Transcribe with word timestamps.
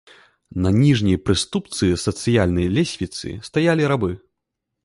На 0.63 0.71
ніжняй 0.83 1.19
прыступцы 1.25 1.89
сацыяльнай 2.05 2.67
лесвіцы 2.79 3.37
стаялі 3.49 3.83
рабы. 3.93 4.11